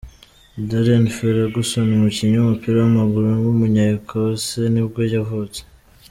Darren 0.67 1.05
Ferguson, 1.17 1.87
umukinnyi 1.97 2.35
w’umupira 2.37 2.77
w’amaguru 2.79 3.27
w’umunya 3.45 3.83
Ecosse 3.95 4.61
nibwo 4.73 4.99
yavutse. 5.13 5.59